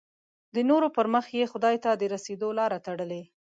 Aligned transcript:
د 0.55 0.57
نورو 0.69 0.87
پر 0.95 1.05
مخ 1.13 1.25
یې 1.37 1.45
خدای 1.51 1.75
ته 1.83 1.89
د 1.95 2.03
رسېدو 2.13 2.49
لاره 2.59 2.77
تړلې. 2.87 3.23